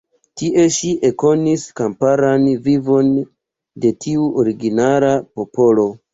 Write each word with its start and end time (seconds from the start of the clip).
Tie 0.41 0.61
ŝi 0.77 0.87
ekkonis 1.09 1.65
kamparan 1.81 2.47
vivon 2.69 3.13
de 3.85 3.93
tiu 4.07 4.27
originala 4.47 5.15
popolo. 5.37 5.89